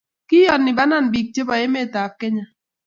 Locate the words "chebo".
1.33-1.53